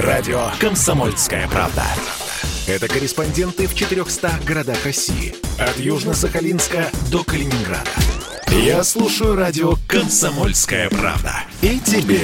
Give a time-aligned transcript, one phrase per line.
[0.00, 1.82] Радио «Комсомольская правда».
[2.68, 5.34] Это корреспонденты в 400 городах России.
[5.58, 7.90] От Южно-Сахалинска до Калининграда.
[8.48, 11.42] Я слушаю радио «Комсомольская правда».
[11.62, 12.20] И тебе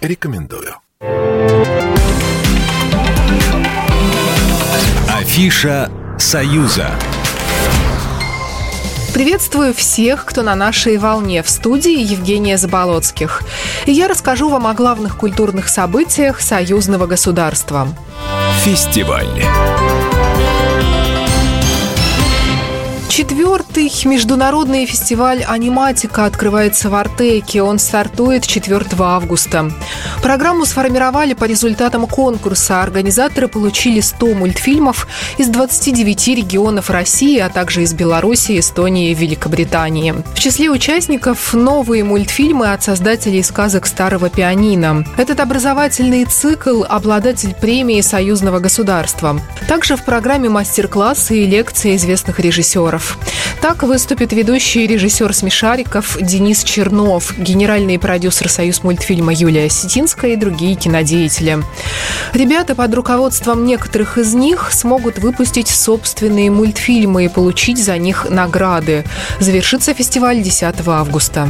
[0.00, 0.74] рекомендую.
[5.08, 6.90] Афиша «Союза».
[9.12, 13.42] Приветствую всех, кто на нашей волне в студии Евгения Заболоцких.
[13.84, 17.88] И я расскажу вам о главных культурных событиях союзного государства.
[18.64, 19.28] Фестиваль.
[23.52, 27.62] Четвертый международный фестиваль «Аниматика» открывается в Артеке.
[27.62, 29.70] Он стартует 4 августа.
[30.22, 32.82] Программу сформировали по результатам конкурса.
[32.82, 35.06] Организаторы получили 100 мультфильмов
[35.36, 40.14] из 29 регионов России, а также из Беларуси, Эстонии и Великобритании.
[40.34, 45.04] В числе участников новые мультфильмы от создателей сказок «Старого пианино».
[45.18, 49.38] Этот образовательный цикл– обладатель премии союзного государства.
[49.68, 53.18] Также в программе мастер-классы и лекции известных режиссеров.
[53.62, 60.74] Так выступит ведущий режиссер «Смешариков» Денис Чернов, генеральный продюсер «Союз мультфильма» Юлия Сетинская и другие
[60.74, 61.62] кинодеятели.
[62.34, 69.04] Ребята под руководством некоторых из них смогут выпустить собственные мультфильмы и получить за них награды.
[69.38, 71.48] Завершится фестиваль 10 августа.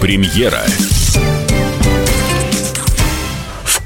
[0.00, 0.64] Премьера.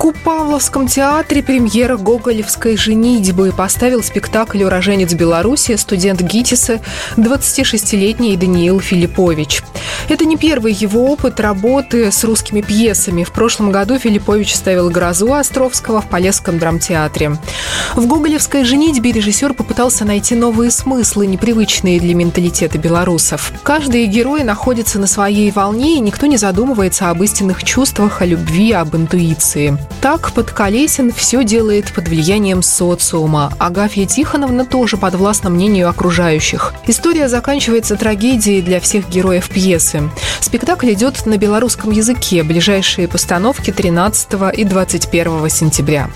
[0.01, 6.81] Купавловском театре премьера гоголевской женитьбы поставил спектакль «Уроженец Беларуси» студент ГИТИСа
[7.19, 9.63] 26-летний Даниил Филиппович.
[10.09, 13.25] Это не первый его опыт работы с русскими пьесами.
[13.25, 17.37] В прошлом году Филиппович ставил «Грозу» Островского в Полесском драмтеатре.
[17.95, 23.53] В гоголевской женитьбе режиссер попытался найти новые смыслы, непривычные для менталитета белорусов.
[23.63, 28.73] Каждый герой находится на своей волне, и никто не задумывается об истинных чувствах, о любви,
[28.73, 29.79] об интуиции.
[30.01, 33.53] Так Подколесин все делает под влиянием социума.
[33.59, 36.73] Агафья Тихоновна тоже подвластна мнению окружающих.
[36.87, 40.11] История заканчивается трагедией для всех героев пьесы.
[40.41, 42.43] Спектакль идет на белорусском языке.
[42.43, 46.09] Ближайшие постановки 13 и 21 сентября.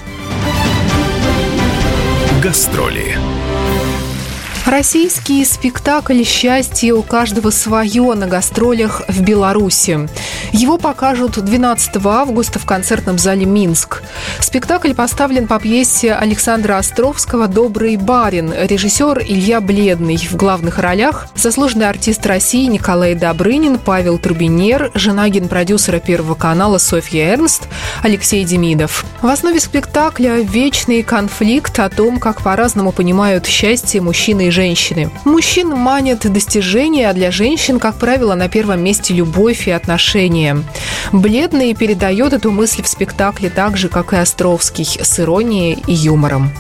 [2.42, 3.18] Гастроли.
[4.66, 10.08] Российский спектакль «Счастье у каждого свое» на гастролях в Беларуси.
[10.52, 14.02] Его покажут 12 августа в концертном зале «Минск».
[14.40, 18.54] Спектакль поставлен по пьесе Александра Островского «Добрый барин».
[18.54, 20.16] Режиссер Илья Бледный.
[20.16, 27.34] В главных ролях заслуженный артист России Николай Добрынин, Павел Трубинер, жена генпродюсера Первого канала Софья
[27.34, 27.68] Эрнст,
[28.02, 29.04] Алексей Демидов.
[29.20, 35.10] В основе спектакля вечный конфликт о том, как по-разному понимают счастье мужчины и женщины.
[35.24, 40.56] Мужчин манят достижения, а для женщин, как правило, на первом месте любовь и отношения.
[41.12, 46.50] Бледный передает эту мысль в спектакле так же, как и Островский, с иронией и юмором.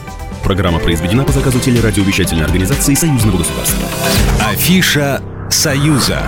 [0.42, 3.88] Программа произведена по заказу телерадиовещательной организации Союзного государства.
[4.46, 6.22] Афиша «Союза».